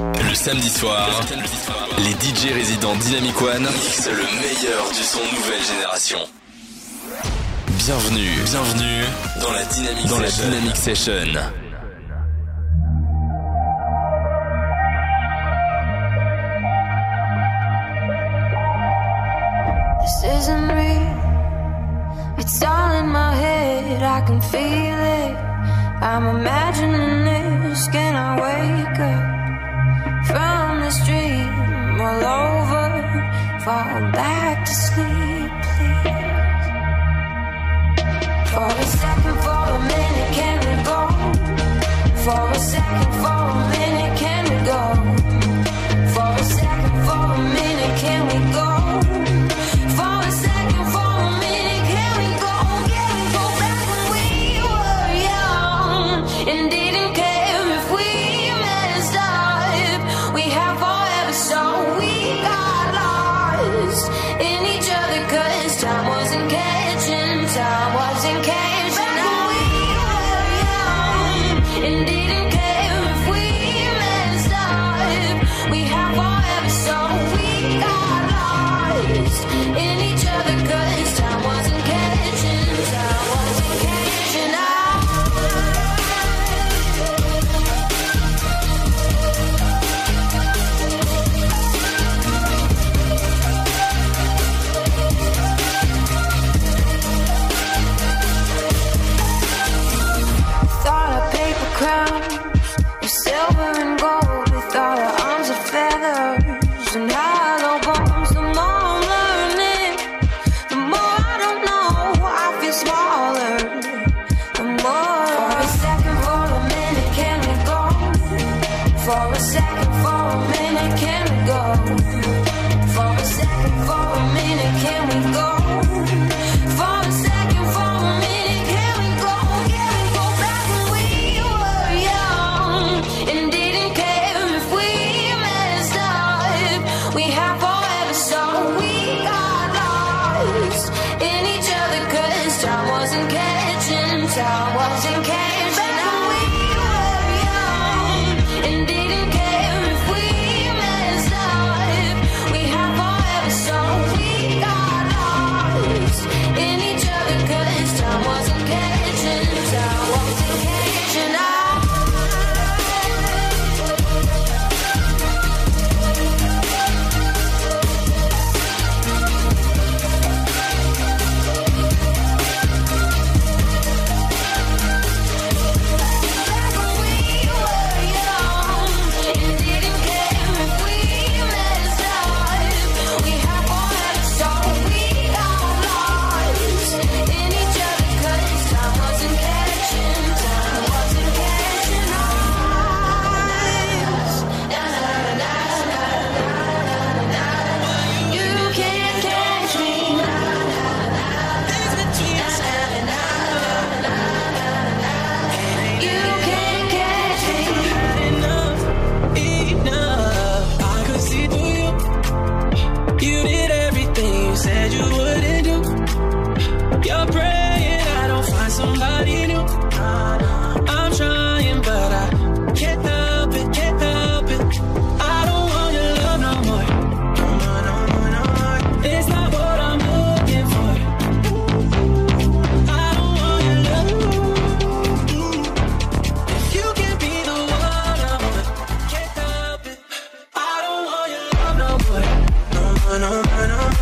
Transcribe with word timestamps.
Le 0.00 0.34
samedi 0.34 0.70
soir, 0.70 1.08
les 1.98 2.12
DJ 2.12 2.54
résidents 2.54 2.94
Dynamic 2.96 3.40
One 3.42 3.62
mixent 3.62 4.08
le 4.08 4.16
meilleur 4.16 4.88
du 4.92 5.02
son 5.02 5.18
nouvelle 5.18 5.62
génération. 5.62 6.18
Bienvenue, 7.68 8.30
bienvenue 8.44 9.04
dans 9.42 9.52
la 9.52 9.62
Dynamic 9.64 10.06
dans 10.06 10.16
Session. 10.16 10.44
La 10.44 10.50
Dynamic 10.50 10.76
Session. 10.76 11.12
This 20.00 20.24
isn't 20.38 20.68
real. 20.70 21.10
I 24.02 24.22
can 24.26 24.40
feel 24.40 24.60
it. 24.60 25.36
I'm 26.02 26.26
imagining 26.36 27.20
all 32.00 32.24
over, 32.24 32.88
fall 33.64 34.00
back 34.12 34.64
to 34.64 34.74
sleep, 34.86 35.52
please. 35.68 36.66
For 38.50 38.66
a 38.66 38.86
second, 39.00 39.36
for 39.42 39.59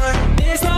It's 0.00 0.62
not 0.62 0.77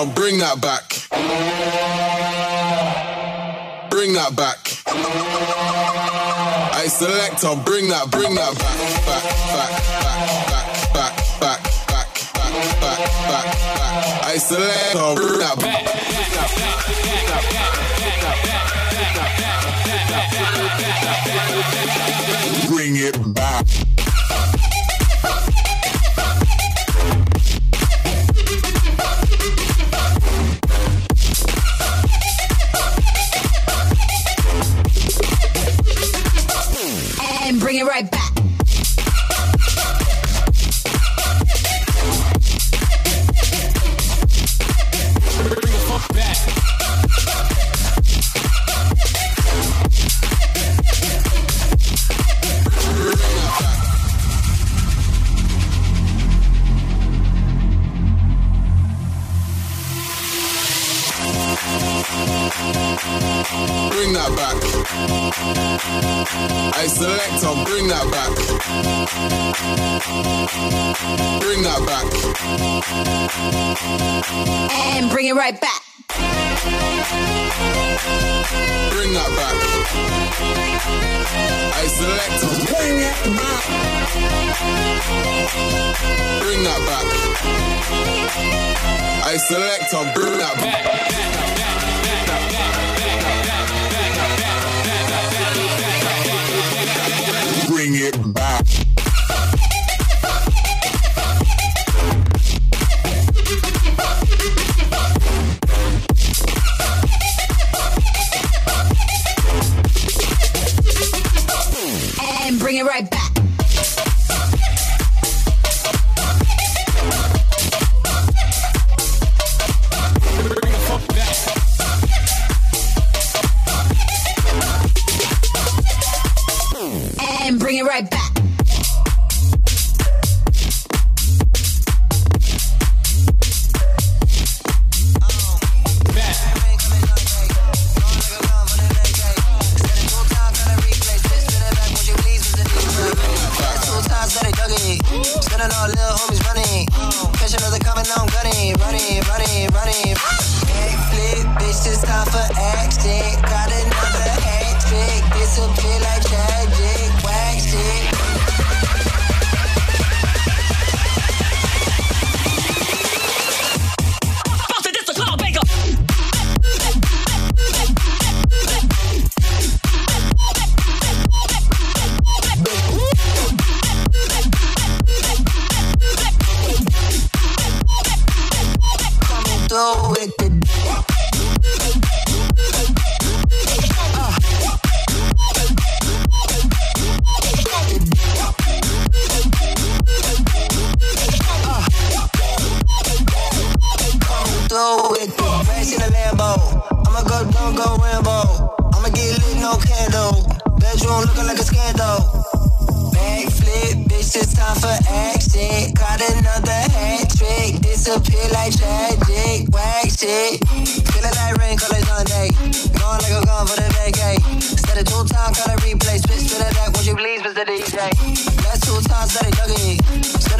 Now 0.00 0.06
bring 0.14 0.38
that 0.38 0.58
back. 0.62 0.88
Bring 3.90 4.14
that 4.14 4.34
back. 4.34 4.56
I 6.74 6.86
select 6.88 7.44
on 7.44 7.62
bring 7.64 7.90
that, 7.90 8.10
bring 8.10 8.34
that 8.34 8.54
back, 8.56 8.78
back, 9.04 9.22
back, 9.52 9.76
back, 10.48 10.72
back, 10.94 11.12
back, 11.12 11.12
back, 11.38 11.60
back, 11.86 12.08
back, 12.32 12.56
back, 12.80 12.98
back. 13.28 14.24
I 14.24 14.38
select 14.38 14.96
on 14.96 15.16
bring 15.16 15.38
that 15.38 15.58
back. 15.60 15.84
Bring 22.70 22.96
it 22.96 23.34
back. 23.34 23.66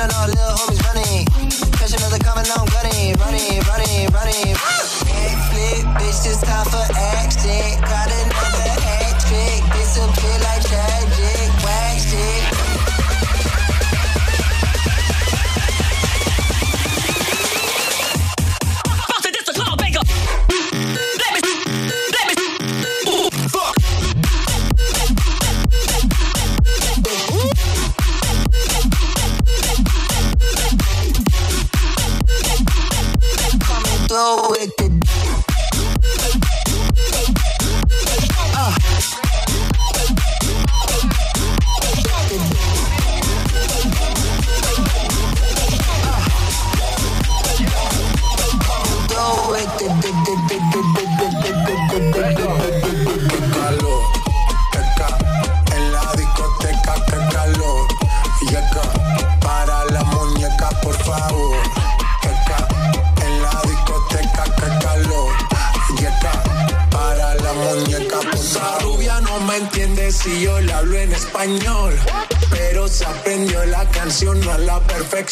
spending 0.00 0.16
all 0.16 0.28
little 0.28 0.56
homies 0.56 0.82
money. 0.94 1.24
Catch 1.72 1.92
another 1.94 2.18
comment, 2.18 2.48
I'm 2.56 2.66
gunning, 2.66 3.14
running, 3.16 3.60
running, 3.68 4.08
running. 4.12 4.69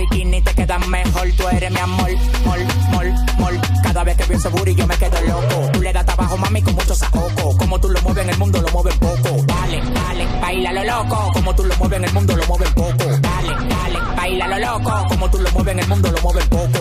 Bikinis 0.00 0.44
te 0.44 0.54
quedan 0.54 0.88
mejor. 0.88 1.28
Tú 1.36 1.48
eres 1.48 1.70
mi 1.70 1.78
amor. 1.78 2.10
Mol, 2.44 2.60
mol, 2.92 3.14
mol. 3.38 3.60
Cada 3.82 4.04
vez 4.04 4.16
que 4.16 4.34
ese 4.34 4.48
booty 4.48 4.74
yo 4.74 4.86
me 4.86 4.96
quedo 4.96 5.20
loco. 5.22 5.70
Tú 5.72 5.80
le 5.82 5.92
das 5.92 6.06
trabajo, 6.06 6.36
mami, 6.36 6.62
con 6.62 6.74
mucho 6.74 6.94
saoco. 6.94 7.56
Como 7.58 7.80
tú 7.80 7.88
lo 7.88 8.00
mueves 8.02 8.24
en 8.24 8.30
el 8.30 8.38
mundo, 8.38 8.60
lo 8.60 8.68
mueves 8.68 8.96
poco. 8.96 9.30
Dale, 9.46 9.82
dale, 9.94 10.26
baila 10.40 10.72
lo 10.72 10.84
loco. 10.84 11.30
Como 11.32 11.54
tú 11.54 11.64
lo 11.64 11.76
mueves 11.76 11.98
en 11.98 12.04
el 12.04 12.12
mundo, 12.12 12.36
lo 12.36 12.46
mueves 12.46 12.70
poco. 12.70 13.04
Dale, 13.20 13.54
dale, 13.68 13.98
baila 14.16 14.46
lo 14.48 14.58
loco. 14.58 14.92
Como 15.08 15.30
tú 15.30 15.38
lo 15.38 15.50
mueves 15.50 15.72
en 15.72 15.80
el 15.80 15.88
mundo, 15.88 16.10
lo 16.10 16.20
mueves 16.22 16.46
poco. 16.46 16.80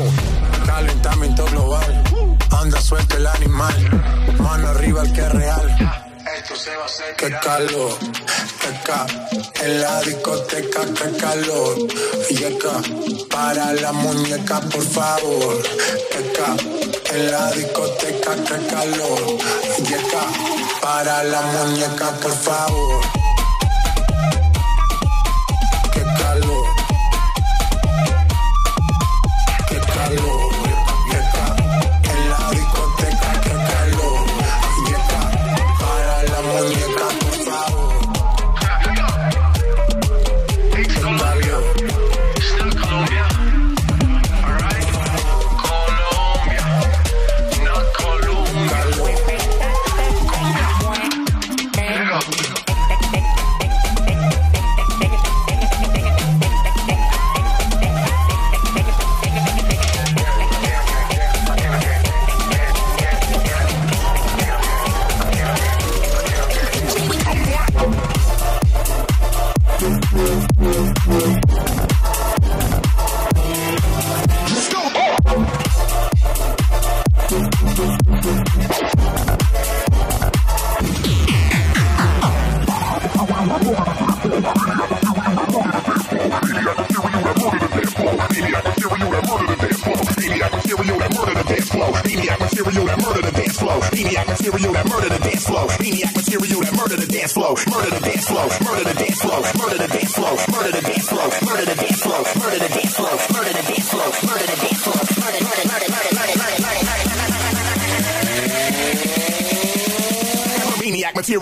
Calentamiento 0.65 1.45
global. 1.45 2.03
Anda 2.51 2.81
suelto 2.81 3.17
el 3.17 3.27
animal. 3.27 3.75
Mano 4.39 4.67
arriba 4.69 5.01
el 5.03 5.13
que 5.13 5.21
es 5.21 5.31
real. 5.31 5.58
Qué 7.17 7.29
calor. 7.41 7.97
Ca. 8.83 9.05
En 9.61 9.81
la 9.81 10.01
discoteca, 10.01 10.81
qué 10.85 11.17
calor. 11.17 11.77
Y 12.29 12.43
acá. 12.43 12.81
Para 13.29 13.73
la 13.73 13.91
muñeca, 13.91 14.59
por 14.61 14.83
favor. 14.83 15.61
Ca. 16.35 16.55
En 17.13 17.31
la 17.31 17.51
discoteca, 17.51 18.35
qué 18.35 18.67
calor. 18.67 19.37
Y 19.77 19.93
acá. 19.93 20.25
Para 20.81 21.23
la 21.23 21.41
muñeca, 21.41 22.11
por 22.21 22.33
favor. 22.33 23.28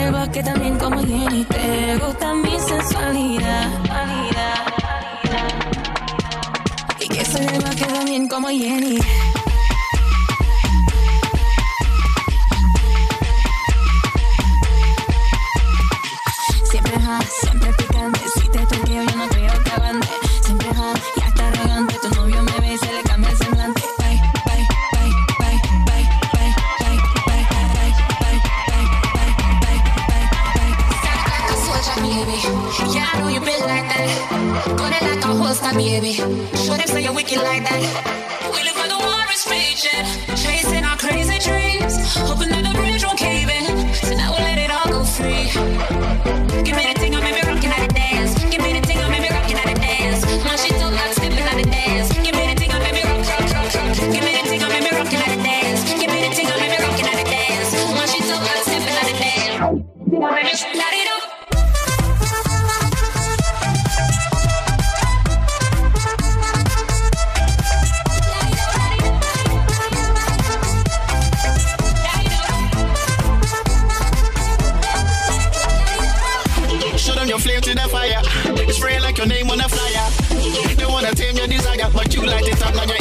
el 0.00 0.12
bosque 0.12 0.42
también 0.42 0.78
como 0.78 1.00
Jenny. 1.00 1.44
Te 1.44 1.96
gusta 1.96 2.34
mi 2.34 2.58
sensualidad. 2.58 3.68
Y 7.00 7.08
que 7.08 7.24
soy 7.24 7.46
el 7.46 7.60
bosque 7.60 7.84
también 7.84 8.28
como 8.28 8.48
Jenny. 8.48 8.98
your 81.40 81.48
desire, 81.48 81.90
but 81.92 82.14
you 82.14 82.26
light 82.26 82.46
it 82.46 82.62
up, 82.62 82.74
now 82.74 82.84
you 82.84 82.99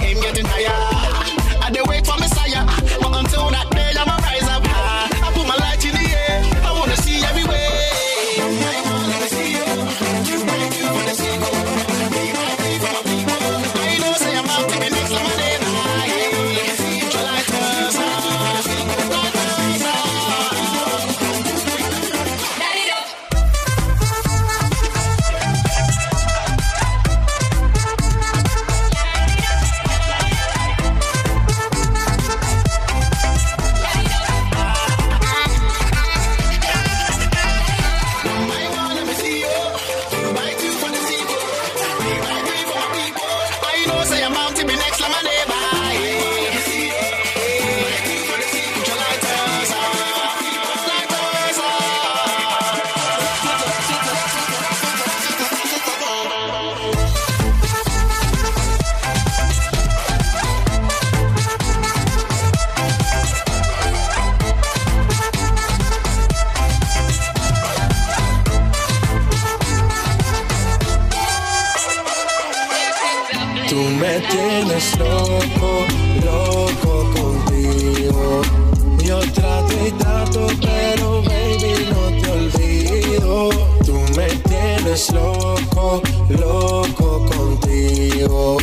pones 84.89 85.11
loco, 85.13 86.01
loco 86.29 87.25
contigo. 87.29 88.57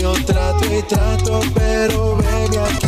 Yo 0.00 0.12
trato 0.24 0.64
y 0.66 0.82
trato, 0.82 1.40
pero 1.54 2.16
ven 2.16 2.85